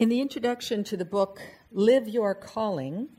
In 0.00 0.08
the 0.08 0.22
introduction 0.22 0.82
to 0.84 0.96
the 0.96 1.04
book, 1.04 1.42
Live 1.70 2.08
Your 2.08 2.34
Calling, 2.34 3.10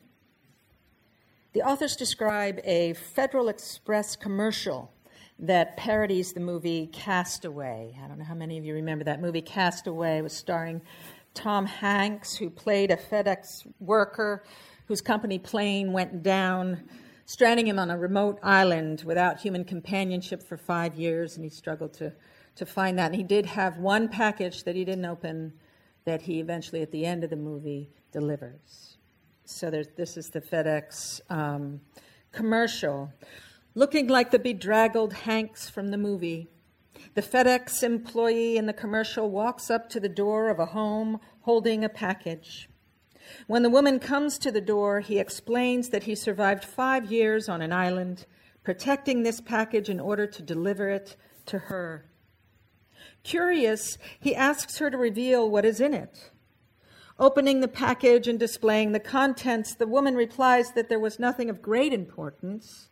the 1.54 1.62
authors 1.62 1.96
describe 1.96 2.60
a 2.64 2.94
Federal 2.94 3.50
Express 3.50 4.16
commercial 4.16 4.92
that 5.38 5.78
parodies 5.78 6.34
the 6.34 6.40
movie 6.40 6.88
Castaway. 6.88 7.96
I 8.04 8.08
don't 8.08 8.18
know 8.18 8.26
how 8.26 8.34
many 8.34 8.58
of 8.58 8.66
you 8.66 8.74
remember 8.74 9.04
that 9.04 9.22
movie, 9.22 9.44
Castaway. 9.44 10.22
Was 10.22 10.34
starring 10.34 10.82
Tom 11.36 11.68
Hanks, 11.68 12.36
who 12.36 12.50
played 12.50 12.90
a 12.90 12.98
FedEx 12.98 13.68
worker 13.80 14.44
whose 14.88 15.02
company 15.02 15.38
plane 15.38 15.94
went 15.94 16.24
down, 16.24 16.90
stranding 17.26 17.68
him 17.68 17.78
on 17.78 17.92
a 17.92 17.98
remote 18.00 18.40
island 18.42 19.04
without 19.06 19.40
human 19.40 19.66
companionship 19.66 20.42
for 20.42 20.58
five 20.58 20.96
years, 20.96 21.36
and 21.36 21.44
he 21.44 21.50
struggled 21.52 21.94
to, 21.94 22.12
to 22.56 22.66
find 22.66 22.98
that. 22.98 23.12
And 23.12 23.16
he 23.18 23.24
did 23.24 23.46
have 23.46 23.78
one 23.78 24.10
package 24.10 24.64
that 24.64 24.76
he 24.76 24.84
didn't 24.84 25.06
open 25.06 25.54
that 26.06 26.24
he 26.24 26.40
eventually, 26.40 26.82
at 26.82 26.92
the 26.92 27.06
end 27.06 27.24
of 27.24 27.30
the 27.30 27.36
movie, 27.36 27.90
delivers. 28.12 28.98
So 29.46 29.70
this 29.70 30.18
is 30.18 30.30
the 30.30 30.42
FedEx 30.42 31.22
um, 31.30 31.82
commercial. 32.32 33.12
Looking 33.76 34.08
like 34.08 34.32
the 34.32 34.40
bedraggled 34.40 35.14
Hanks 35.14 35.70
from 35.70 35.90
the 35.90 35.98
movie, 35.98 36.48
the 37.14 37.22
FedEx 37.22 37.84
employee 37.84 38.58
in 38.58 38.66
the 38.66 38.74
commercial 38.74 39.30
walks 39.30 39.70
up 39.70 39.90
to 39.90 40.00
the 40.00 40.10
door 40.10 40.50
of 40.50 40.60
a 40.60 40.68
home 40.68 41.20
holding 41.42 41.84
a 41.84 41.90
package. 41.90 42.70
When 43.48 43.64
the 43.64 43.70
woman 43.70 44.00
comes 44.00 44.38
to 44.40 44.52
the 44.52 44.62
door, 44.62 45.00
he 45.00 45.20
explains 45.20 45.90
that 45.90 46.04
he 46.04 46.16
survived 46.16 46.64
five 46.64 47.12
years 47.12 47.48
on 47.48 47.62
an 47.62 47.72
island, 47.72 48.26
protecting 48.64 49.24
this 49.24 49.42
package 49.42 49.90
in 49.90 50.00
order 50.00 50.28
to 50.28 50.42
deliver 50.42 50.90
it 50.90 51.16
to 51.48 51.58
her. 51.58 52.06
Curious, 53.24 53.98
he 54.20 54.36
asks 54.36 54.78
her 54.80 54.90
to 54.90 54.98
reveal 54.98 55.50
what 55.50 55.66
is 55.66 55.80
in 55.80 55.94
it. 55.94 56.32
Opening 57.20 57.62
the 57.62 57.68
package 57.68 58.28
and 58.28 58.40
displaying 58.40 58.94
the 58.94 59.00
contents, 59.00 59.76
the 59.76 59.86
woman 59.86 60.16
replies 60.16 60.72
that 60.72 60.90
there 60.90 61.00
was 61.00 61.20
nothing 61.20 61.50
of 61.50 61.62
great 61.62 61.94
importance, 61.94 62.90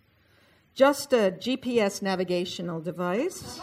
just 0.76 1.14
a 1.14 1.31
GPS 1.31 2.02
navigational 2.02 2.80
device, 2.80 3.59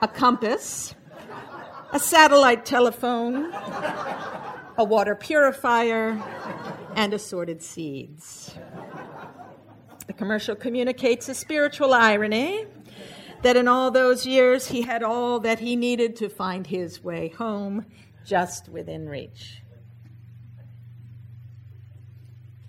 a 0.00 0.06
compass, 0.06 0.94
a 1.92 1.98
satellite 1.98 2.64
telephone, 2.64 3.52
a 4.76 4.84
water 4.84 5.16
purifier, 5.16 6.22
and 6.94 7.12
assorted 7.12 7.62
seeds. 7.62 8.54
The 10.06 10.12
commercial 10.12 10.54
communicates 10.54 11.28
a 11.28 11.34
spiritual 11.34 11.92
irony 11.92 12.66
that 13.42 13.56
in 13.56 13.68
all 13.68 13.90
those 13.90 14.26
years 14.26 14.68
he 14.68 14.82
had 14.82 15.02
all 15.02 15.40
that 15.40 15.60
he 15.60 15.76
needed 15.76 16.16
to 16.16 16.28
find 16.28 16.66
his 16.66 17.02
way 17.02 17.28
home 17.28 17.86
just 18.24 18.68
within 18.68 19.08
reach. 19.08 19.62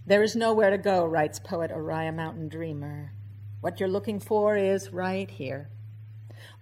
There 0.06 0.24
is 0.24 0.36
nowhere 0.36 0.72
to 0.72 0.78
go, 0.78 1.06
writes 1.06 1.40
poet 1.40 1.72
Oriah 1.72 2.12
Mountain 2.12 2.50
Dreamer. 2.50 3.14
What 3.62 3.80
you're 3.80 3.90
looking 3.90 4.20
for 4.20 4.58
is 4.58 4.92
right 4.92 5.30
here. 5.30 5.70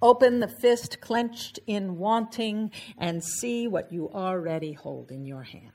Open 0.01 0.39
the 0.39 0.47
fist 0.47 0.99
clenched 0.99 1.59
in 1.65 1.97
wanting 1.97 2.71
and 2.97 3.23
see 3.23 3.67
what 3.67 3.91
you 3.91 4.09
already 4.09 4.73
hold 4.73 5.11
in 5.11 5.25
your 5.25 5.43
hand. 5.43 5.71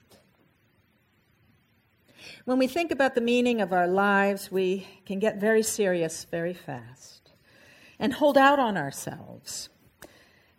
When 2.45 2.59
we 2.59 2.67
think 2.67 2.91
about 2.91 3.15
the 3.15 3.21
meaning 3.21 3.61
of 3.61 3.73
our 3.73 3.89
lives, 3.89 4.51
we 4.51 4.87
can 5.07 5.19
get 5.19 5.41
very 5.41 5.63
serious 5.63 6.25
very 6.25 6.55
fast 6.55 7.22
and 7.99 8.15
hold 8.15 8.37
out 8.37 8.59
on 8.59 8.77
ourselves, 8.77 9.69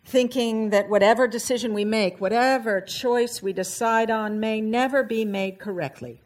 thinking 0.04 0.70
that 0.70 0.88
whatever 0.88 1.26
decision 1.26 1.74
we 1.74 1.84
make, 1.84 2.20
whatever 2.20 2.80
choice 2.80 3.42
we 3.42 3.52
decide 3.52 4.10
on, 4.10 4.40
may 4.40 4.60
never 4.60 5.02
be 5.02 5.24
made 5.24 5.58
correctly. 5.58 6.20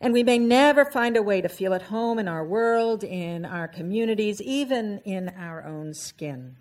And 0.00 0.12
we 0.12 0.22
may 0.22 0.38
never 0.38 0.84
find 0.84 1.16
a 1.16 1.22
way 1.22 1.42
to 1.42 1.48
feel 1.48 1.74
at 1.74 1.82
home 1.82 2.18
in 2.18 2.26
our 2.26 2.44
world, 2.44 3.04
in 3.04 3.44
our 3.44 3.68
communities, 3.68 4.40
even 4.40 5.00
in 5.04 5.28
our 5.28 5.64
own 5.64 5.92
skin. 5.92 6.56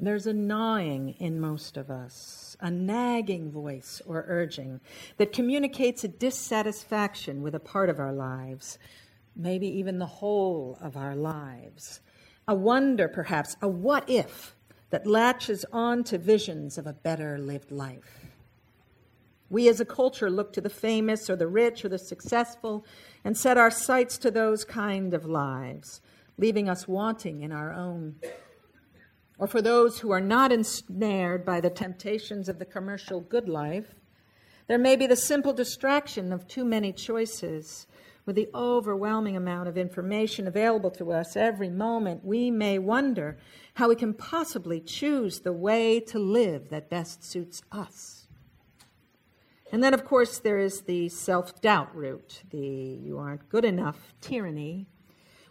There's 0.00 0.26
a 0.26 0.32
gnawing 0.32 1.16
in 1.18 1.40
most 1.40 1.76
of 1.76 1.90
us, 1.90 2.56
a 2.60 2.70
nagging 2.70 3.50
voice 3.50 4.00
or 4.06 4.24
urging 4.28 4.80
that 5.16 5.32
communicates 5.32 6.04
a 6.04 6.08
dissatisfaction 6.08 7.42
with 7.42 7.54
a 7.54 7.60
part 7.60 7.90
of 7.90 7.98
our 7.98 8.12
lives, 8.12 8.78
maybe 9.34 9.66
even 9.66 9.98
the 9.98 10.06
whole 10.06 10.78
of 10.80 10.96
our 10.96 11.16
lives 11.16 12.00
a 12.48 12.54
wonder, 12.54 13.06
perhaps, 13.06 13.56
a 13.60 13.68
what 13.68 14.08
if 14.08 14.56
that 14.90 15.06
latches 15.06 15.66
on 15.70 16.02
to 16.02 16.16
visions 16.16 16.78
of 16.78 16.86
a 16.86 16.94
better 16.94 17.38
lived 17.38 17.70
life. 17.70 18.26
We 19.50 19.68
as 19.68 19.80
a 19.80 19.84
culture 19.84 20.30
look 20.30 20.52
to 20.54 20.62
the 20.62 20.70
famous 20.70 21.28
or 21.28 21.36
the 21.36 21.46
rich 21.46 21.84
or 21.84 21.90
the 21.90 21.98
successful 21.98 22.86
and 23.22 23.36
set 23.36 23.58
our 23.58 23.70
sights 23.70 24.16
to 24.18 24.30
those 24.30 24.64
kind 24.64 25.12
of 25.12 25.26
lives, 25.26 26.00
leaving 26.38 26.68
us 26.70 26.88
wanting 26.88 27.42
in 27.42 27.52
our 27.52 27.72
own. 27.72 28.16
Or 29.38 29.46
for 29.46 29.62
those 29.62 30.00
who 30.00 30.10
are 30.10 30.20
not 30.20 30.50
ensnared 30.50 31.44
by 31.44 31.60
the 31.60 31.70
temptations 31.70 32.48
of 32.48 32.58
the 32.58 32.64
commercial 32.64 33.20
good 33.20 33.48
life, 33.48 33.94
there 34.68 34.78
may 34.78 34.96
be 34.96 35.06
the 35.06 35.16
simple 35.16 35.52
distraction 35.52 36.32
of 36.32 36.48
too 36.48 36.64
many 36.64 36.92
choices 36.92 37.86
with 38.28 38.36
the 38.36 38.50
overwhelming 38.54 39.38
amount 39.38 39.70
of 39.70 39.78
information 39.78 40.46
available 40.46 40.90
to 40.90 41.10
us 41.10 41.34
every 41.34 41.70
moment, 41.70 42.22
we 42.22 42.50
may 42.50 42.78
wonder 42.78 43.38
how 43.72 43.88
we 43.88 43.96
can 43.96 44.12
possibly 44.12 44.80
choose 44.80 45.40
the 45.40 45.52
way 45.52 45.98
to 45.98 46.18
live 46.18 46.68
that 46.68 46.90
best 46.90 47.24
suits 47.24 47.62
us. 47.72 48.26
And 49.72 49.82
then, 49.82 49.94
of 49.94 50.04
course, 50.04 50.40
there 50.40 50.58
is 50.58 50.82
the 50.82 51.08
self 51.08 51.62
doubt 51.62 51.96
route, 51.96 52.42
the 52.50 52.58
you 52.58 53.16
aren't 53.16 53.48
good 53.48 53.64
enough 53.64 54.12
tyranny, 54.20 54.84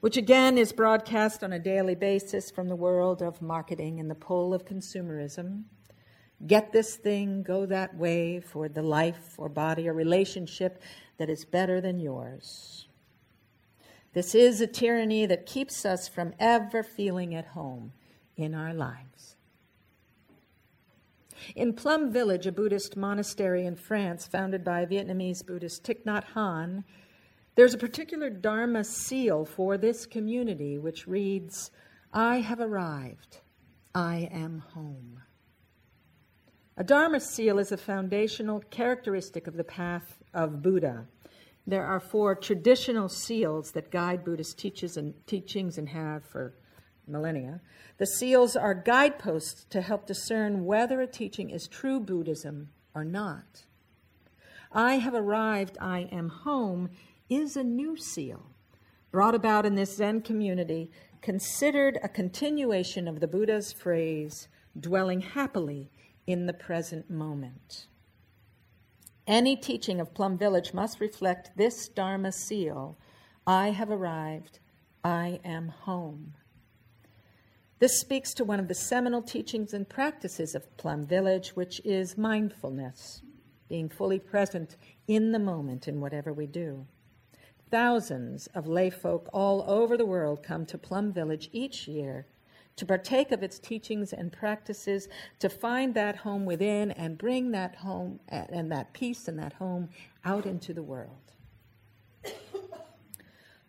which 0.02 0.16
again 0.16 0.56
is 0.56 0.72
broadcast 0.72 1.44
on 1.44 1.54
a 1.54 1.60
daily 1.60 1.96
basis 1.96 2.52
from 2.52 2.68
the 2.68 2.76
world 2.76 3.24
of 3.24 3.42
marketing 3.42 4.00
and 4.00 4.08
the 4.08 4.14
pull 4.14 4.54
of 4.54 4.66
consumerism. 4.66 5.64
Get 6.46 6.72
this 6.72 6.96
thing, 6.96 7.42
go 7.42 7.66
that 7.66 7.98
way 7.98 8.40
for 8.40 8.70
the 8.70 8.84
life 8.84 9.34
or 9.40 9.50
body 9.50 9.90
or 9.90 9.94
relationship 9.94 10.84
that 11.18 11.30
is 11.30 11.46
better 11.46 11.82
than 11.82 12.00
yours. 12.00 12.88
This 14.14 14.34
is 14.34 14.62
a 14.62 14.68
tyranny 14.68 15.26
that 15.26 15.46
keeps 15.46 15.86
us 15.86 16.08
from 16.08 16.34
ever 16.40 16.84
feeling 16.84 17.36
at 17.36 17.46
home 17.46 17.94
in 18.36 18.56
our 18.56 18.74
lives. 18.74 19.36
In 21.56 21.74
Plum 21.74 22.12
Village, 22.12 22.48
a 22.48 22.52
Buddhist 22.52 22.98
monastery 22.98 23.66
in 23.66 23.76
France 23.76 24.26
founded 24.26 24.64
by 24.64 24.86
Vietnamese 24.86 25.46
Buddhist 25.46 25.84
Thich 25.84 26.04
Nhat 26.04 26.24
Hanh, 26.34 26.84
there's 27.56 27.74
a 27.74 27.80
particular 27.80 28.30
Dharma 28.30 28.84
seal 28.84 29.46
for 29.46 29.78
this 29.78 30.06
community 30.06 30.78
which 30.78 31.08
reads, 31.08 31.72
I 32.14 32.38
have 32.38 32.60
arrived. 32.60 33.42
I 33.94 34.30
am 34.32 34.60
home. 34.74 35.22
A 36.78 36.84
Dharma 36.84 37.20
seal 37.20 37.58
is 37.58 37.72
a 37.72 37.78
foundational 37.78 38.60
characteristic 38.70 39.48
of 39.48 39.58
the 39.58 39.64
path 39.64 40.20
of 40.38 40.62
Buddha. 40.62 41.06
There 41.66 41.86
are 41.86 42.00
four 42.00 42.36
traditional 42.36 43.10
seals 43.10 43.72
that 43.72 43.92
guide 43.92 44.24
Buddhist 44.24 44.64
and 44.96 45.14
teachings 45.28 45.78
and 45.78 45.90
have 45.90 46.24
for 46.24 46.54
millennia. 47.06 47.60
The 47.98 48.06
seals 48.06 48.56
are 48.56 48.74
guideposts 48.74 49.66
to 49.72 49.82
help 49.82 50.06
discern 50.06 50.64
whether 50.64 51.02
a 51.02 51.08
teaching 51.08 51.50
is 51.50 51.68
true 51.68 52.00
Buddhism 52.00 52.70
or 52.96 53.04
not. 53.04 53.66
I 54.72 55.00
have 55.00 55.14
arrived, 55.14 55.78
I 55.82 56.08
am 56.12 56.30
home 56.30 56.92
is 57.30 57.58
a 57.58 57.64
new 57.64 57.98
seal 57.98 58.52
brought 59.12 59.36
about 59.36 59.66
in 59.66 59.76
this 59.76 59.96
Zen 59.96 60.22
community, 60.22 60.92
considered 61.22 61.98
a 62.04 62.08
continuation 62.08 63.08
of 63.08 63.20
the 63.20 63.28
Buddha's 63.28 63.74
phrase, 63.74 64.48
dwelling 64.80 65.22
happily 65.22 65.90
in 66.28 66.46
the 66.46 66.54
present 66.54 67.10
moment. 67.10 67.88
Any 69.28 69.58
teaching 69.58 70.00
of 70.00 70.14
Plum 70.14 70.38
Village 70.38 70.74
must 70.74 71.02
reflect 71.02 71.52
this 71.58 71.90
Dharma 71.90 72.32
seal 72.32 72.98
I 73.46 73.72
have 73.72 73.92
arrived, 73.92 74.60
I 75.04 75.42
am 75.44 75.68
home. 75.68 76.36
This 77.80 78.00
speaks 78.00 78.34
to 78.36 78.46
one 78.46 78.60
of 78.62 78.70
the 78.70 78.74
seminal 78.74 79.22
teachings 79.22 79.74
and 79.74 79.88
practices 79.88 80.56
of 80.56 80.78
Plum 80.78 81.06
Village, 81.06 81.58
which 81.58 81.82
is 81.84 82.18
mindfulness, 82.18 83.22
being 83.68 83.90
fully 83.90 84.18
present 84.18 84.78
in 85.10 85.34
the 85.34 85.40
moment 85.40 85.90
in 85.90 86.00
whatever 86.00 86.32
we 86.32 86.48
do. 86.48 86.88
Thousands 87.70 88.48
of 88.56 88.66
lay 88.66 88.90
folk 88.90 89.30
all 89.34 89.66
over 89.68 89.98
the 89.98 90.06
world 90.06 90.42
come 90.42 90.66
to 90.68 90.78
Plum 90.78 91.12
Village 91.12 91.50
each 91.52 91.86
year 91.86 92.28
to 92.78 92.86
partake 92.86 93.32
of 93.32 93.44
its 93.44 93.60
teachings 93.60 94.14
and 94.14 94.32
practices, 94.32 95.10
to 95.40 95.50
find 95.50 95.94
that 95.96 96.16
home 96.16 96.46
within 96.46 96.92
and 96.92 97.18
bring 97.18 97.52
that 97.52 97.76
home 97.76 98.20
and 98.30 98.72
that 98.72 98.94
peace 98.94 99.28
and 99.28 99.38
that 99.38 99.54
home 99.54 99.90
out 100.24 100.46
into 100.46 100.74
the 100.74 100.84
world. 100.84 101.34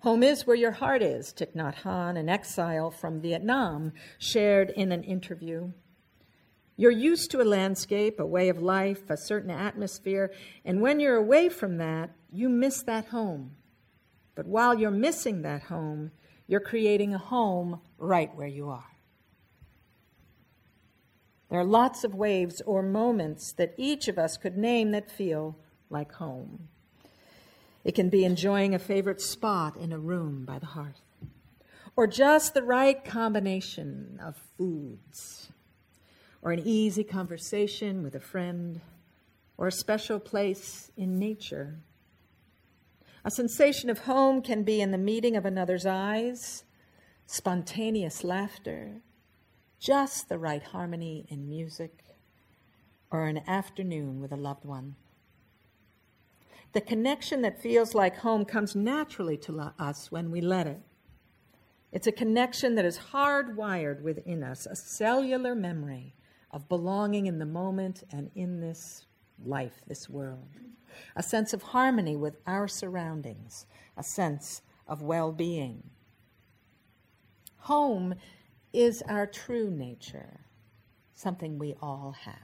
Home 0.03 0.23
is 0.23 0.47
where 0.47 0.57
your 0.57 0.71
heart 0.71 1.03
is, 1.03 1.33
Thich 1.33 1.57
Nhat 1.57 1.83
Hanh, 1.83 2.17
an 2.17 2.29
exile 2.29 2.91
from 2.91 3.21
Vietnam, 3.21 3.93
shared 4.19 4.71
in 4.71 4.93
an 4.93 5.03
interview. 5.03 5.73
You're 6.77 6.93
used 6.93 7.33
to 7.33 7.41
a 7.41 7.43
landscape, 7.43 8.21
a 8.21 8.27
way 8.27 8.49
of 8.49 8.63
life, 8.63 9.11
a 9.11 9.17
certain 9.17 9.51
atmosphere, 9.51 10.31
and 10.65 10.81
when 10.81 11.01
you're 11.01 11.17
away 11.17 11.49
from 11.49 11.79
that, 11.79 12.11
you 12.31 12.49
miss 12.49 12.83
that 12.85 13.07
home. 13.07 13.57
But 14.37 14.47
while 14.47 14.79
you're 14.79 14.93
missing 14.93 15.43
that 15.43 15.63
home, 15.63 16.13
you're 16.47 16.61
creating 16.61 17.13
a 17.13 17.19
home 17.19 17.81
right 17.99 18.33
where 18.37 18.47
you 18.47 18.69
are. 18.69 18.98
There 21.49 21.59
are 21.59 21.65
lots 21.65 22.05
of 22.05 22.15
waves 22.15 22.61
or 22.67 22.83
moments 22.83 23.53
that 23.53 23.75
each 23.77 24.07
of 24.09 24.19
us 24.19 24.37
could 24.37 24.59
name 24.59 24.91
that 24.91 25.11
feel 25.11 25.57
like 25.89 26.13
home. 26.13 26.69
It 27.85 27.95
can 27.95 28.11
be 28.11 28.25
enjoying 28.25 28.75
a 28.75 28.79
favorite 28.79 29.21
spot 29.21 29.77
in 29.77 29.93
a 29.93 29.99
room 29.99 30.45
by 30.45 30.59
the 30.59 30.67
hearth, 30.67 31.01
or 31.97 32.07
just 32.07 32.53
the 32.53 32.63
right 32.63 33.03
combination 33.03 34.21
of 34.23 34.37
foods, 34.59 35.51
or 36.43 36.53
an 36.53 36.63
easy 36.65 37.03
conversation 37.03 38.03
with 38.03 38.15
a 38.15 38.21
friend, 38.21 38.81
or 39.57 39.69
a 39.69 39.73
special 39.73 40.21
place 40.21 40.93
in 40.97 41.19
nature. 41.19 41.79
A 43.25 43.31
sensation 43.31 43.89
of 43.89 44.01
home 44.01 44.43
can 44.43 44.65
be 44.65 44.81
in 44.81 44.91
the 44.91 44.99
meeting 44.99 45.35
of 45.35 45.47
another's 45.47 45.87
eyes, 45.87 46.65
spontaneous 47.27 48.23
laughter, 48.23 49.01
just 49.79 50.29
the 50.29 50.39
right 50.39 50.63
harmony 50.63 51.27
in 51.29 51.49
music, 51.49 52.05
or 53.11 53.27
an 53.27 53.43
afternoon 53.47 54.21
with 54.21 54.33
a 54.33 54.37
loved 54.37 54.65
one. 54.65 54.97
The 56.73 56.81
connection 56.81 57.43
that 57.43 57.63
feels 57.63 57.95
like 57.95 58.19
home 58.19 58.45
comes 58.45 58.77
naturally 58.77 59.39
to 59.39 59.73
us 59.79 60.13
when 60.13 60.31
we 60.31 60.41
let 60.41 60.67
it. 60.67 60.81
It's 61.91 62.07
a 62.07 62.13
connection 62.13 62.75
that 62.75 62.85
is 62.85 62.99
hardwired 63.13 64.03
within 64.03 64.43
us, 64.43 64.67
a 64.67 64.77
cellular 64.77 65.55
memory 65.55 66.15
of 66.51 66.69
belonging 66.69 67.27
in 67.27 67.39
the 67.39 67.47
moment 67.47 68.05
and 68.13 68.31
in 68.35 68.61
this 68.61 69.07
life, 69.43 69.81
this 69.87 70.09
world. 70.09 70.49
A 71.17 71.23
sense 71.23 71.53
of 71.53 71.63
harmony 71.63 72.17
with 72.17 72.37
our 72.47 72.69
surroundings, 72.69 73.67
a 73.97 74.03
sense 74.03 74.63
of 74.87 75.01
well 75.01 75.33
being. 75.33 75.91
Home 77.63 78.15
is 78.73 79.03
our 79.09 79.27
true 79.27 79.71
nature, 79.71 80.41
something 81.15 81.59
we 81.59 81.75
all 81.81 82.15
have. 82.25 82.35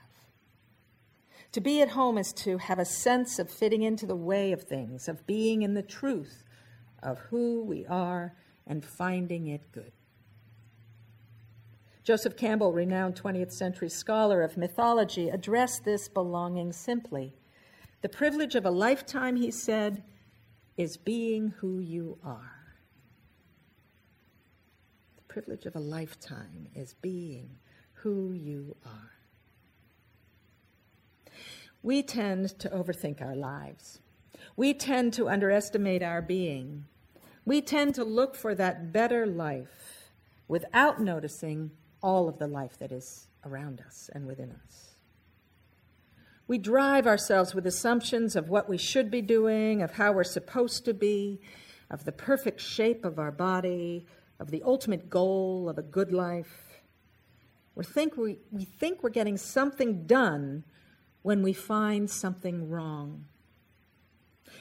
To 1.53 1.61
be 1.61 1.81
at 1.81 1.91
home 1.91 2.19
is 2.19 2.33
to 2.39 2.59
have 2.59 2.79
a 2.79 2.85
sense 2.85 3.39
of 3.39 3.51
fitting 3.51 3.83
into 3.83 4.07
the 4.07 4.17
way 4.17 4.53
of 4.53 4.63
things, 4.63 5.09
of 5.09 5.27
being 5.27 5.63
in 5.63 5.75
the 5.75 5.83
truth 5.83 6.43
of 7.03 7.19
who 7.31 7.63
we 7.63 7.87
are 7.87 8.35
and 8.67 8.85
finding 8.85 9.47
it 9.47 9.71
good. 9.71 9.93
Joseph 12.03 12.37
Campbell, 12.37 12.73
renowned 12.73 13.15
20th 13.15 13.53
century 13.53 13.89
scholar 13.89 14.43
of 14.43 14.57
mythology, 14.57 15.29
addressed 15.29 15.85
this 15.85 16.09
belonging 16.09 16.73
simply. 16.73 17.35
The 18.03 18.09
privilege 18.09 18.55
of 18.55 18.67
a 18.67 18.71
lifetime, 18.71 19.37
he 19.37 19.51
said, 19.51 20.03
is 20.77 20.97
being 20.97 21.55
who 21.61 21.79
you 21.79 22.19
are 22.25 22.54
privilege 25.35 25.67
of 25.67 25.75
a 25.75 25.81
lifetime 25.81 26.69
is 26.77 26.95
being 27.03 27.51
who 27.95 28.31
you 28.31 28.77
are. 28.87 29.11
We 31.83 32.05
tend 32.05 32.57
to 32.61 32.69
overthink 32.69 33.21
our 33.21 33.35
lives. 33.35 33.99
We 34.57 34.75
tend 34.75 35.13
to 35.15 35.29
underestimate 35.29 36.05
our 36.05 36.23
being. 36.23 36.85
We 37.45 37.63
tend 37.63 37.97
to 37.97 38.05
look 38.05 38.37
for 38.37 38.55
that 38.55 38.93
better 38.93 39.27
life 39.27 40.13
without 40.47 41.01
noticing 41.01 41.73
all 42.01 42.29
of 42.29 42.39
the 42.39 42.47
life 42.47 42.79
that 42.79 42.93
is 42.93 43.27
around 43.45 43.83
us 43.85 44.09
and 44.15 44.29
within 44.29 44.53
us. 44.53 44.95
We 46.47 46.59
drive 46.59 47.09
ourselves 47.09 47.57
with 47.57 47.67
assumptions 47.67 48.37
of 48.37 48.49
what 48.49 48.69
we 48.69 48.79
should 48.79 49.11
be 49.11 49.21
doing, 49.21 49.83
of 49.83 49.91
how 49.91 50.13
we're 50.13 50.23
supposed 50.23 50.85
to 50.85 50.95
be, 50.95 51.41
of 51.91 52.05
the 52.05 52.13
perfect 52.13 52.61
shape 52.61 53.05
of 53.05 53.19
our 53.19 53.33
body, 53.33 54.07
of 54.39 54.51
the 54.51 54.63
ultimate 54.65 55.09
goal 55.09 55.69
of 55.69 55.79
a 55.79 55.83
good 55.83 56.13
life. 56.13 56.83
We 57.75 57.85
think, 57.85 58.17
we, 58.17 58.39
we 58.51 58.65
think 58.65 59.03
we're 59.03 59.11
getting 59.11 59.37
something 59.37 60.07
done 60.07 60.65
when 61.23 61.43
we 61.43 61.53
find 61.53 62.09
something 62.09 62.69
wrong. 62.69 63.27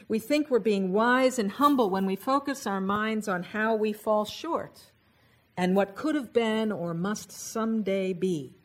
We 0.07 0.19
think 0.19 0.49
we're 0.49 0.59
being 0.59 0.91
wise 0.91 1.37
and 1.37 1.51
humble 1.51 1.89
when 1.89 2.05
we 2.05 2.15
focus 2.15 2.65
our 2.65 2.81
minds 2.81 3.27
on 3.27 3.43
how 3.43 3.75
we 3.75 3.93
fall 3.93 4.25
short 4.25 4.91
and 5.55 5.75
what 5.75 5.95
could 5.95 6.15
have 6.15 6.33
been 6.33 6.71
or 6.71 6.93
must 6.93 7.31
someday 7.31 8.13
be. 8.13 8.55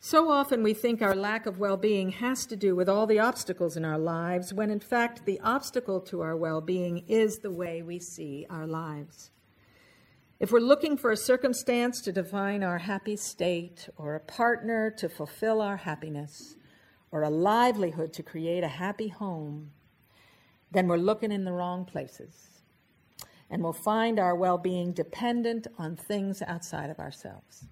So 0.00 0.30
often 0.30 0.62
we 0.62 0.74
think 0.74 1.02
our 1.02 1.16
lack 1.16 1.44
of 1.46 1.58
well 1.58 1.76
being 1.76 2.10
has 2.10 2.46
to 2.46 2.56
do 2.56 2.76
with 2.76 2.88
all 2.88 3.06
the 3.06 3.18
obstacles 3.18 3.76
in 3.76 3.84
our 3.84 3.98
lives, 3.98 4.54
when 4.54 4.70
in 4.70 4.78
fact 4.78 5.26
the 5.26 5.40
obstacle 5.40 6.00
to 6.02 6.20
our 6.20 6.36
well 6.36 6.60
being 6.60 7.04
is 7.08 7.38
the 7.38 7.50
way 7.50 7.82
we 7.82 7.98
see 7.98 8.46
our 8.48 8.66
lives. 8.66 9.32
If 10.38 10.52
we're 10.52 10.60
looking 10.60 10.96
for 10.96 11.10
a 11.10 11.16
circumstance 11.16 12.00
to 12.02 12.12
define 12.12 12.62
our 12.62 12.78
happy 12.78 13.16
state, 13.16 13.88
or 13.96 14.14
a 14.14 14.20
partner 14.20 14.88
to 14.98 15.08
fulfill 15.08 15.60
our 15.60 15.78
happiness, 15.78 16.54
or 17.10 17.24
a 17.24 17.30
livelihood 17.30 18.12
to 18.12 18.22
create 18.22 18.62
a 18.62 18.68
happy 18.68 19.08
home, 19.08 19.72
then 20.70 20.86
we're 20.86 20.96
looking 20.96 21.32
in 21.32 21.44
the 21.44 21.52
wrong 21.52 21.84
places. 21.84 22.62
And 23.50 23.64
we'll 23.64 23.72
find 23.72 24.20
our 24.20 24.36
well 24.36 24.58
being 24.58 24.92
dependent 24.92 25.66
on 25.76 25.96
things 25.96 26.40
outside 26.40 26.88
of 26.88 27.00
ourselves. 27.00 27.66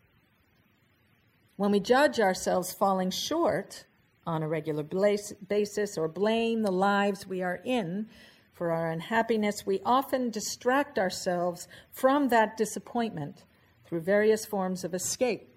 When 1.56 1.70
we 1.70 1.80
judge 1.80 2.20
ourselves 2.20 2.74
falling 2.74 3.10
short 3.10 3.86
on 4.26 4.42
a 4.42 4.48
regular 4.48 4.82
basis 4.82 5.96
or 5.96 6.06
blame 6.06 6.62
the 6.62 6.70
lives 6.70 7.26
we 7.26 7.42
are 7.42 7.60
in 7.64 8.08
for 8.52 8.70
our 8.72 8.90
unhappiness, 8.90 9.64
we 9.64 9.80
often 9.84 10.30
distract 10.30 10.98
ourselves 10.98 11.66
from 11.90 12.28
that 12.28 12.58
disappointment 12.58 13.44
through 13.86 14.00
various 14.00 14.44
forms 14.44 14.84
of 14.84 14.92
escape, 14.92 15.48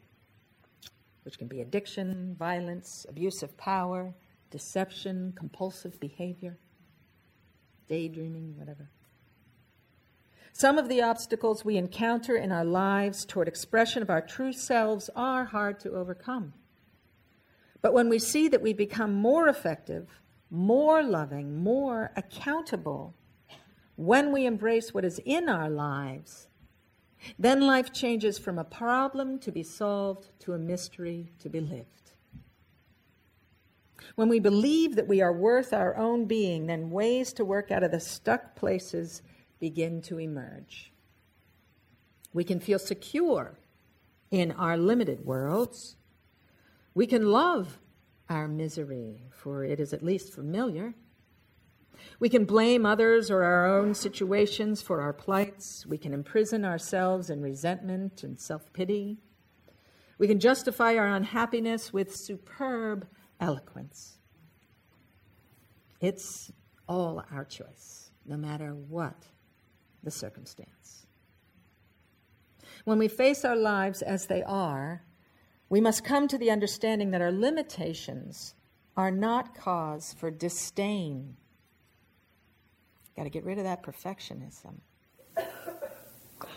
which 1.24 1.38
can 1.38 1.48
be 1.48 1.60
addiction, 1.60 2.36
violence, 2.38 3.06
abuse 3.10 3.44
of 3.44 3.58
power, 3.58 4.14
deception, 4.52 5.34
compulsive 5.36 6.00
behavior, 6.00 6.58
daydreaming, 7.90 8.56
whatever. 8.58 8.90
Some 10.54 10.78
of 10.78 10.90
the 10.90 11.02
obstacles 11.02 11.64
we 11.64 11.78
encounter 11.78 12.36
in 12.36 12.52
our 12.52 12.66
lives 12.66 13.26
toward 13.26 13.48
expression 13.48 14.02
of 14.02 14.10
our 14.10 14.22
true 14.22 14.54
selves 14.54 15.10
are 15.16 15.46
hard 15.46 15.80
to 15.82 15.92
overcome. 15.92 16.54
But 17.82 17.94
when 17.94 18.10
we 18.10 18.20
see 18.20 18.48
that 18.50 18.62
we 18.62 18.74
become 18.74 19.14
more 19.14 19.48
effective, 19.48 20.08
more 20.50 21.02
loving, 21.02 21.64
more 21.64 22.12
accountable 22.16 23.14
when 23.96 24.32
we 24.32 24.46
embrace 24.46 24.94
what 24.94 25.06
is 25.06 25.20
in 25.26 25.50
our 25.50 25.70
lives, 25.70 26.48
then 27.38 27.62
life 27.62 27.92
changes 27.92 28.38
from 28.38 28.58
a 28.58 28.64
problem 28.64 29.40
to 29.40 29.52
be 29.52 29.64
solved 29.64 30.30
to 30.40 30.54
a 30.54 30.58
mystery 30.58 31.32
to 31.40 31.50
be 31.50 31.60
lived. 31.60 32.14
When 34.16 34.30
we 34.30 34.40
believe 34.40 34.96
that 34.96 35.08
we 35.08 35.22
are 35.22 35.34
worth 35.34 35.74
our 35.74 35.96
own 35.98 36.26
being, 36.26 36.68
then 36.68 36.90
ways 36.90 37.34
to 37.34 37.46
work 37.46 37.72
out 37.72 37.84
of 37.84 37.92
the 37.92 38.00
stuck 38.00 38.56
places 38.56 39.22
begin 39.60 40.02
to 40.04 40.20
emerge. 40.20 40.92
We 42.34 42.44
can 42.44 42.60
feel 42.60 42.80
secure 42.80 43.60
in 44.32 44.52
our 44.52 44.78
limited 44.78 45.26
worlds. 45.26 45.96
We 46.94 47.08
can 47.08 47.32
love 47.32 47.80
our 48.30 48.48
misery, 48.48 49.24
for 49.32 49.64
it 49.64 49.80
is 49.80 49.94
at 49.94 50.04
least 50.04 50.34
familiar. 50.34 50.94
We 52.20 52.30
can 52.30 52.46
blame 52.46 52.86
others 52.86 53.32
or 53.32 53.44
our 53.44 53.66
own 53.66 53.94
situations 53.94 54.82
for 54.82 55.02
our 55.02 55.14
plights. 55.14 55.86
We 55.86 55.98
can 55.98 56.14
imprison 56.14 56.64
ourselves 56.64 57.30
in 57.30 57.42
resentment 57.42 58.24
and 58.24 58.40
self 58.40 58.72
pity. 58.72 59.18
We 60.18 60.28
can 60.28 60.40
justify 60.40 60.96
our 60.96 61.08
unhappiness 61.08 61.92
with 61.92 62.16
superb 62.16 63.08
eloquence. 63.40 64.18
It's 66.02 66.52
all 66.88 67.24
our 67.32 67.46
choice, 67.46 68.12
no 68.26 68.38
matter 68.38 68.74
what 68.74 69.26
the 70.04 70.12
circumstance. 70.12 71.06
When 72.86 72.98
we 72.98 73.08
face 73.08 73.44
our 73.46 73.56
lives 73.56 74.02
as 74.02 74.28
they 74.28 74.44
are, 74.44 75.04
we 75.70 75.82
must 75.82 76.04
come 76.04 76.28
to 76.28 76.38
the 76.38 76.50
understanding 76.52 77.12
that 77.12 77.22
our 77.22 77.32
limitations 77.32 78.56
are 78.98 79.12
not 79.12 79.56
cause 79.56 80.16
for 80.18 80.32
disdain. 80.32 81.38
Got 83.16 83.24
to 83.24 83.30
get 83.30 83.46
rid 83.46 83.58
of 83.58 83.66
that 83.66 83.84
perfectionism. 83.84 84.80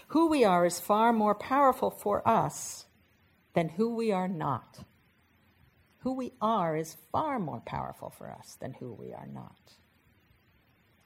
who 0.08 0.28
we 0.28 0.44
are 0.44 0.64
is 0.64 0.80
far 0.80 1.12
more 1.12 1.34
powerful 1.34 1.90
for 1.90 2.26
us 2.26 2.86
than 3.54 3.68
who 3.68 3.94
we 3.94 4.12
are 4.12 4.28
not. 4.28 4.84
Who 5.98 6.14
we 6.14 6.32
are 6.40 6.76
is 6.76 6.96
far 7.12 7.38
more 7.38 7.60
powerful 7.60 8.10
for 8.10 8.30
us 8.30 8.56
than 8.60 8.74
who 8.74 8.92
we 8.92 9.12
are 9.12 9.26
not. 9.26 9.74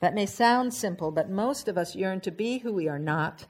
That 0.07 0.15
may 0.15 0.27
sound 0.27 0.73
simple, 0.73 1.11
but 1.11 1.31
most 1.31 1.67
of 1.67 1.77
us 1.77 1.97
yearn 1.97 2.21
to 2.21 2.31
be 2.31 2.59
who 2.59 2.73
we 2.73 2.87
are 2.87 2.97
not 2.97 3.47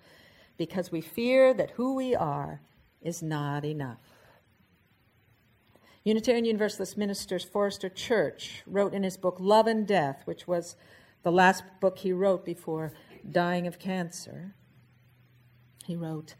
because 0.56 0.90
we 0.90 1.02
fear 1.02 1.52
that 1.52 1.72
who 1.72 1.94
we 1.94 2.14
are 2.14 2.62
is 3.02 3.22
not 3.22 3.62
enough. 3.62 4.00
Unitarian 6.02 6.46
Universalist 6.46 6.96
minister 6.96 7.38
Forrester 7.38 7.90
Church 7.90 8.62
wrote 8.66 8.94
in 8.94 9.02
his 9.02 9.18
book 9.18 9.36
Love 9.38 9.66
and 9.66 9.86
Death, 9.86 10.22
which 10.25 10.48
was 10.48 10.76
the 11.25 11.30
last 11.30 11.62
book 11.78 11.98
he 11.98 12.10
wrote 12.10 12.46
before 12.46 12.94
dying 13.30 13.66
of 13.66 13.78
cancer. 13.78 14.54
He 15.84 15.94
wrote, 15.94 16.36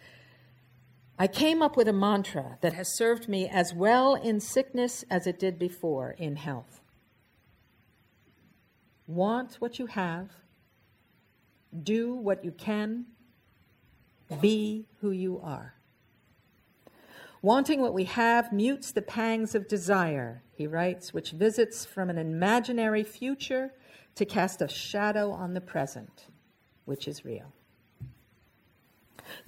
I 1.19 1.27
came 1.27 1.61
up 1.61 1.77
with 1.77 1.89
a 1.89 1.93
mantra 1.93 2.57
that 2.63 2.73
has 2.73 2.89
served 2.89 3.29
me 3.29 3.51
as 3.51 3.75
well 3.75 4.15
in 4.15 4.41
sickness 4.41 5.05
as 5.11 5.27
it 5.27 5.39
did 5.39 5.59
before 5.59 6.13
in 6.13 6.37
health. 6.37 6.81
Want 9.07 9.55
what 9.61 9.79
you 9.79 9.87
have, 9.87 10.31
do 11.83 12.15
what 12.15 12.45
you 12.45 12.51
can, 12.51 13.07
be 14.41 14.87
who 15.01 15.11
you 15.11 15.41
are. 15.43 15.75
Wanting 17.43 17.81
what 17.81 17.95
we 17.95 18.05
have 18.05 18.53
mutes 18.53 18.91
the 18.91 19.03
pangs 19.03 19.55
of 19.55 19.69
desire, 19.69 20.43
he 20.53 20.67
writes, 20.67 21.15
which 21.15 21.31
visits 21.31 21.85
from 21.85 22.11
an 22.11 22.19
imaginary 22.19 23.05
future 23.05 23.73
to 24.17 24.25
cast 24.25 24.63
a 24.63 24.69
shadow 24.69 25.31
on 25.31 25.55
the 25.55 25.61
present, 25.61 26.27
which 26.87 27.07
is 27.07 27.25
real. 27.25 27.53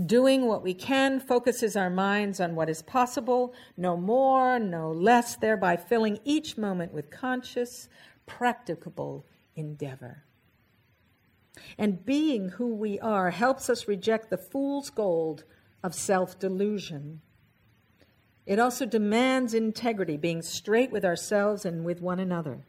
Doing 0.05 0.47
what 0.47 0.63
we 0.63 0.75
can 0.75 1.19
focuses 1.19 1.77
our 1.77 1.91
minds 1.91 2.41
on 2.41 2.55
what 2.55 2.69
is 2.69 2.83
possible, 2.83 3.55
no 3.77 3.97
more, 3.97 4.59
no 4.59 4.93
less, 4.93 5.35
thereby 5.35 5.77
filling 5.77 6.21
each 6.25 6.57
moment 6.57 6.93
with 6.93 7.11
conscious, 7.11 7.89
practicable 8.27 9.25
endeavor. 9.59 10.25
And 11.77 12.05
being 12.05 12.51
who 12.51 12.75
we 12.75 12.99
are 13.01 13.31
helps 13.31 13.69
us 13.69 13.89
reject 13.89 14.31
the 14.31 14.39
fool's 14.39 14.91
gold 14.91 15.45
of 15.83 15.95
self 15.95 16.39
delusion. 16.39 17.21
It 18.47 18.59
also 18.59 18.87
demands 18.87 19.53
integrity, 19.53 20.17
being 20.17 20.41
straight 20.41 20.91
with 20.91 21.05
ourselves 21.05 21.67
and 21.67 21.85
with 21.85 22.01
one 22.01 22.19
another. 22.19 22.65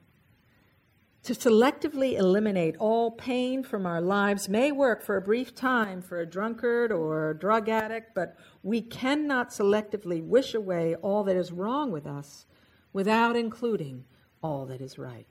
To 1.23 1.33
selectively 1.33 2.17
eliminate 2.17 2.75
all 2.79 3.11
pain 3.11 3.63
from 3.63 3.85
our 3.85 4.01
lives 4.01 4.49
may 4.49 4.71
work 4.71 5.01
for 5.01 5.17
a 5.17 5.21
brief 5.21 5.53
time 5.53 6.01
for 6.01 6.19
a 6.19 6.25
drunkard 6.25 6.91
or 6.91 7.29
a 7.29 7.37
drug 7.37 7.69
addict, 7.69 8.15
but 8.15 8.35
we 8.63 8.81
cannot 8.81 9.49
selectively 9.49 10.23
wish 10.23 10.53
away 10.53 10.95
all 10.95 11.23
that 11.25 11.35
is 11.35 11.51
wrong 11.51 11.91
with 11.91 12.07
us 12.07 12.45
without 12.93 13.35
including 13.35 14.05
all 14.41 14.65
that 14.65 14.81
is 14.81 14.97
right. 14.97 15.27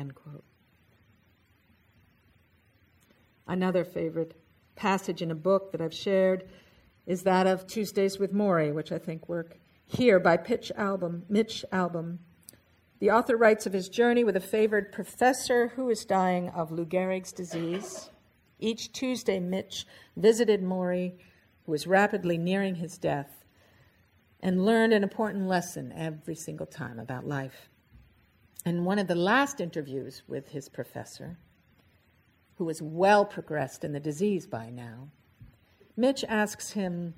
End 0.00 0.14
quote. 0.14 0.44
Another 3.46 3.84
favorite 3.84 4.34
passage 4.74 5.20
in 5.20 5.30
a 5.30 5.34
book 5.34 5.72
that 5.72 5.82
I've 5.82 5.92
shared 5.92 6.48
is 7.06 7.24
that 7.24 7.46
of 7.46 7.66
Tuesdays 7.66 8.18
with 8.18 8.32
Morrie, 8.32 8.72
which 8.72 8.92
I 8.92 8.98
think 8.98 9.28
work 9.28 9.58
here 9.84 10.18
by 10.18 10.38
Pitch 10.38 10.72
Albom, 10.78 11.24
Mitch 11.28 11.66
Albom. 11.70 12.16
The 12.98 13.10
author 13.10 13.36
writes 13.36 13.66
of 13.66 13.74
his 13.74 13.90
journey 13.90 14.24
with 14.24 14.36
a 14.36 14.40
favored 14.40 14.90
professor 14.90 15.68
who 15.68 15.90
is 15.90 16.06
dying 16.06 16.48
of 16.48 16.72
Lou 16.72 16.86
Gehrig's 16.86 17.32
disease. 17.32 18.08
Each 18.58 18.90
Tuesday, 18.90 19.38
Mitch 19.38 19.86
visited 20.16 20.62
Morrie, 20.62 21.18
who 21.66 21.72
was 21.72 21.86
rapidly 21.86 22.38
nearing 22.38 22.76
his 22.76 22.96
death, 22.96 23.44
and 24.40 24.64
learned 24.64 24.94
an 24.94 25.02
important 25.02 25.46
lesson 25.46 25.92
every 25.94 26.36
single 26.36 26.66
time 26.66 26.98
about 26.98 27.26
life. 27.26 27.68
In 28.64 28.84
one 28.84 28.98
of 28.98 29.06
the 29.06 29.14
last 29.14 29.60
interviews 29.60 30.22
with 30.28 30.48
his 30.48 30.68
professor, 30.68 31.38
who 32.56 32.64
was 32.66 32.82
well 32.82 33.24
progressed 33.24 33.84
in 33.84 33.92
the 33.92 34.00
disease 34.00 34.46
by 34.46 34.68
now, 34.68 35.08
Mitch 35.96 36.24
asks 36.28 36.72
him, 36.72 37.14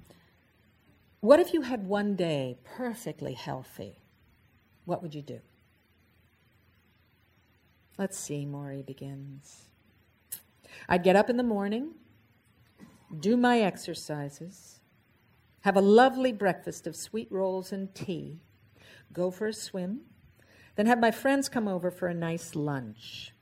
What 1.20 1.40
if 1.40 1.52
you 1.52 1.62
had 1.62 1.86
one 1.86 2.14
day 2.14 2.58
perfectly 2.64 3.34
healthy? 3.34 3.96
What 4.84 5.02
would 5.02 5.14
you 5.14 5.22
do? 5.22 5.40
Let's 7.98 8.16
see, 8.16 8.46
Morrie 8.46 8.86
begins. 8.86 9.68
I'd 10.88 11.02
get 11.02 11.16
up 11.16 11.28
in 11.28 11.36
the 11.36 11.42
morning, 11.42 11.92
do 13.18 13.36
my 13.36 13.60
exercises, 13.60 14.80
have 15.62 15.76
a 15.76 15.80
lovely 15.80 16.32
breakfast 16.32 16.86
of 16.86 16.96
sweet 16.96 17.30
rolls 17.30 17.72
and 17.72 17.92
tea, 17.94 18.38
go 19.12 19.30
for 19.30 19.48
a 19.48 19.52
swim, 19.52 20.02
then 20.76 20.86
have 20.86 21.00
my 21.00 21.10
friends 21.10 21.48
come 21.48 21.68
over 21.68 21.90
for 21.90 22.08
a 22.08 22.14
nice 22.14 22.54
lunch. 22.54 23.32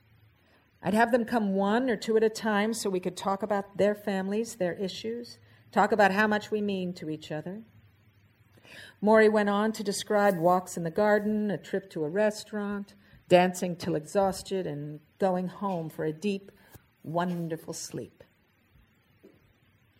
I'd 0.83 0.93
have 0.93 1.11
them 1.11 1.25
come 1.25 1.53
one 1.53 1.89
or 1.89 1.95
two 1.95 2.17
at 2.17 2.23
a 2.23 2.29
time 2.29 2.73
so 2.73 2.89
we 2.89 2.99
could 2.99 3.15
talk 3.15 3.43
about 3.43 3.77
their 3.77 3.93
families, 3.93 4.55
their 4.55 4.73
issues, 4.73 5.37
talk 5.71 5.91
about 5.91 6.11
how 6.11 6.27
much 6.27 6.51
we 6.51 6.61
mean 6.61 6.93
to 6.93 7.09
each 7.09 7.31
other. 7.31 7.61
Morrie 9.03 9.31
went 9.31 9.49
on 9.49 9.71
to 9.73 9.83
describe 9.83 10.37
walks 10.37 10.77
in 10.77 10.83
the 10.83 10.91
garden, 10.91 11.51
a 11.51 11.57
trip 11.57 11.89
to 11.91 12.03
a 12.03 12.09
restaurant, 12.09 12.95
dancing 13.27 13.75
till 13.75 13.95
exhausted, 13.95 14.67
and 14.67 14.99
going 15.19 15.47
home 15.47 15.89
for 15.89 16.05
a 16.05 16.13
deep, 16.13 16.51
wonderful 17.03 17.73
sleep. 17.73 18.23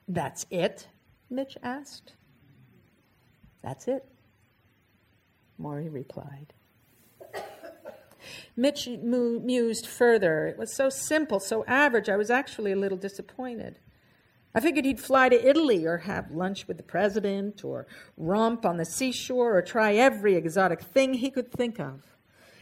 That's 0.07 0.45
it? 0.49 0.87
Mitch 1.29 1.57
asked. 1.63 2.13
That's 3.63 3.87
it, 3.87 4.05
Morrie 5.59 5.91
replied. 5.91 6.53
Mitch 8.55 8.87
mused 8.87 9.87
further. 9.87 10.47
It 10.47 10.57
was 10.57 10.73
so 10.73 10.89
simple, 10.89 11.39
so 11.39 11.65
average, 11.65 12.09
I 12.09 12.17
was 12.17 12.29
actually 12.29 12.71
a 12.71 12.77
little 12.77 12.97
disappointed. 12.97 13.79
I 14.53 14.59
figured 14.59 14.85
he'd 14.85 14.99
fly 14.99 15.29
to 15.29 15.49
Italy 15.49 15.85
or 15.85 15.99
have 15.99 16.31
lunch 16.31 16.67
with 16.67 16.77
the 16.77 16.83
president 16.83 17.63
or 17.63 17.87
romp 18.17 18.65
on 18.65 18.77
the 18.77 18.85
seashore 18.85 19.57
or 19.57 19.61
try 19.61 19.93
every 19.93 20.35
exotic 20.35 20.81
thing 20.81 21.13
he 21.13 21.31
could 21.31 21.51
think 21.51 21.79
of. 21.79 22.03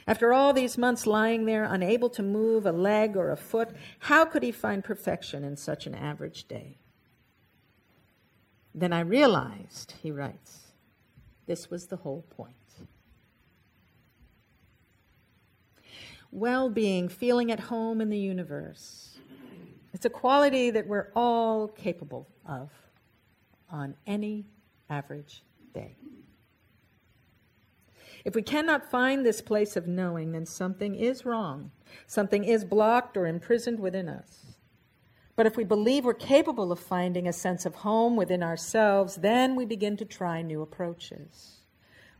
After 0.05 0.33
all 0.33 0.53
these 0.53 0.77
months 0.77 1.05
lying 1.05 1.45
there, 1.45 1.63
unable 1.63 2.09
to 2.11 2.23
move 2.23 2.65
a 2.65 2.71
leg 2.71 3.15
or 3.15 3.31
a 3.31 3.37
foot, 3.37 3.69
how 3.99 4.25
could 4.25 4.43
he 4.43 4.51
find 4.51 4.83
perfection 4.83 5.43
in 5.43 5.55
such 5.55 5.85
an 5.85 5.95
average 5.95 6.47
day? 6.47 6.77
Then 8.73 8.93
I 8.93 9.01
realized, 9.01 9.95
he 10.01 10.11
writes, 10.11 10.67
this 11.47 11.69
was 11.69 11.87
the 11.87 11.97
whole 11.97 12.23
point. 12.29 12.55
Well 16.31 16.69
being, 16.69 17.09
feeling 17.09 17.51
at 17.51 17.59
home 17.59 18.01
in 18.01 18.09
the 18.09 18.17
universe. 18.17 19.17
It's 19.93 20.05
a 20.05 20.09
quality 20.09 20.69
that 20.69 20.87
we're 20.87 21.11
all 21.15 21.67
capable 21.67 22.27
of 22.45 22.69
on 23.71 23.95
any 24.05 24.45
average 24.89 25.43
day. 25.73 25.95
If 28.25 28.35
we 28.35 28.41
cannot 28.41 28.91
find 28.91 29.25
this 29.25 29.41
place 29.41 29.75
of 29.75 29.87
knowing, 29.87 30.33
then 30.33 30.45
something 30.45 30.93
is 30.95 31.25
wrong. 31.25 31.71
Something 32.05 32.43
is 32.43 32.65
blocked 32.65 33.17
or 33.17 33.25
imprisoned 33.25 33.79
within 33.79 34.09
us. 34.09 34.57
But 35.35 35.45
if 35.45 35.55
we 35.55 35.63
believe 35.63 36.03
we're 36.03 36.13
capable 36.13 36.71
of 36.71 36.79
finding 36.79 37.27
a 37.27 37.33
sense 37.33 37.65
of 37.65 37.75
home 37.75 38.17
within 38.17 38.43
ourselves, 38.43 39.15
then 39.15 39.55
we 39.55 39.65
begin 39.65 39.95
to 39.97 40.05
try 40.05 40.41
new 40.41 40.61
approaches. 40.61 41.61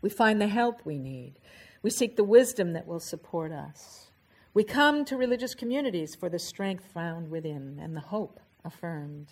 We 0.02 0.10
find 0.10 0.40
the 0.40 0.48
help 0.48 0.86
we 0.86 0.98
need. 0.98 1.36
We 1.82 1.90
seek 1.90 2.16
the 2.16 2.24
wisdom 2.24 2.74
that 2.74 2.88
will 2.88 3.00
support 3.00 3.52
us. 3.52 4.12
We 4.54 4.64
come 4.64 5.06
to 5.06 5.16
religious 5.16 5.56
communities 5.56 6.16
for 6.16 6.28
the 6.30 6.40
strength 6.40 6.86
found 6.94 7.30
within 7.30 7.80
and 7.82 7.96
the 7.96 8.02
hope 8.02 8.40
affirmed. 8.66 9.28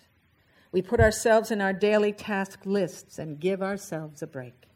We 0.72 0.82
put 0.82 1.00
ourselves 1.00 1.50
in 1.50 1.60
our 1.60 1.72
daily 1.72 2.12
task 2.12 2.60
lists 2.64 3.18
and 3.18 3.40
give 3.40 3.62
ourselves 3.62 4.22
a 4.22 4.26
break. 4.26 4.68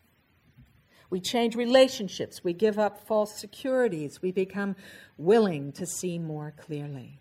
We 1.11 1.21
change 1.21 1.55
relationships. 1.57 2.43
We 2.43 2.55
give 2.55 2.79
up 2.79 3.07
false 3.07 3.35
securities. 3.35 4.23
We 4.23 4.33
become 4.33 4.76
willing 5.19 5.73
to 5.73 5.87
see 5.87 6.19
more 6.19 6.55
clearly. 6.59 7.21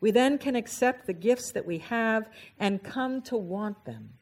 We 0.00 0.10
then 0.10 0.38
can 0.38 0.56
accept 0.56 1.06
the 1.06 1.12
gifts 1.12 1.52
that 1.52 1.66
we 1.66 1.78
have 1.78 2.30
and 2.58 2.82
come 2.82 3.20
to 3.22 3.36
want 3.36 3.84
them, 3.84 4.14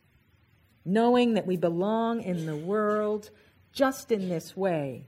knowing 0.84 1.34
that 1.34 1.46
we 1.46 1.56
belong 1.56 2.22
in 2.22 2.46
the 2.46 2.56
world 2.56 3.30
just 3.76 4.10
in 4.10 4.30
this 4.30 4.56
way, 4.56 5.06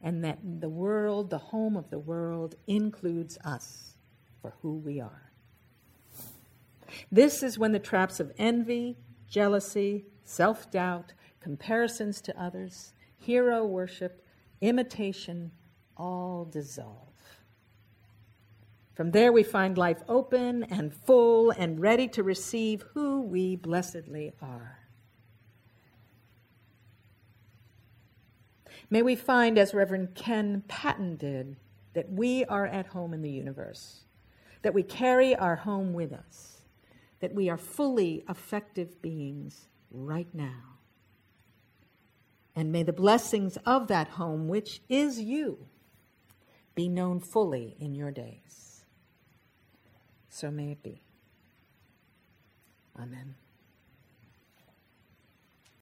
and 0.00 0.24
that 0.24 0.38
the 0.42 0.68
world, 0.68 1.28
the 1.28 1.38
home 1.38 1.76
of 1.76 1.90
the 1.90 1.98
world, 1.98 2.54
includes 2.66 3.36
us 3.44 3.96
for 4.40 4.54
who 4.62 4.76
we 4.78 4.98
are. 4.98 5.30
This 7.12 7.42
is 7.42 7.58
when 7.58 7.72
the 7.72 7.78
traps 7.78 8.18
of 8.18 8.32
envy, 8.38 8.96
jealousy, 9.28 10.06
self 10.24 10.70
doubt, 10.70 11.12
comparisons 11.40 12.22
to 12.22 12.42
others, 12.42 12.94
hero 13.18 13.66
worship, 13.66 14.24
imitation, 14.62 15.50
all 15.98 16.46
dissolve. 16.46 17.12
From 18.94 19.10
there, 19.10 19.32
we 19.32 19.42
find 19.42 19.76
life 19.76 20.02
open 20.08 20.64
and 20.64 20.94
full 20.94 21.50
and 21.50 21.78
ready 21.78 22.08
to 22.08 22.22
receive 22.22 22.82
who 22.94 23.20
we 23.20 23.56
blessedly 23.56 24.32
are. 24.40 24.85
May 28.90 29.02
we 29.02 29.16
find, 29.16 29.58
as 29.58 29.74
Reverend 29.74 30.14
Ken 30.14 30.62
Patton 30.68 31.16
did, 31.16 31.56
that 31.94 32.10
we 32.10 32.44
are 32.44 32.66
at 32.66 32.86
home 32.86 33.12
in 33.12 33.22
the 33.22 33.30
universe, 33.30 34.02
that 34.62 34.74
we 34.74 34.82
carry 34.82 35.34
our 35.34 35.56
home 35.56 35.92
with 35.92 36.12
us 36.12 36.56
that 37.20 37.34
we 37.34 37.48
are 37.48 37.56
fully 37.56 38.24
effective 38.28 39.00
beings 39.00 39.68
right 39.90 40.28
now. 40.32 40.78
And 42.54 42.72
may 42.72 42.82
the 42.82 42.92
blessings 42.92 43.58
of 43.66 43.88
that 43.88 44.08
home, 44.08 44.48
which 44.48 44.80
is 44.88 45.20
you, 45.20 45.58
be 46.74 46.88
known 46.88 47.20
fully 47.20 47.76
in 47.78 47.94
your 47.94 48.10
days. 48.10 48.84
So 50.28 50.50
may 50.50 50.72
it 50.72 50.82
be. 50.82 51.02
Amen. 52.98 53.34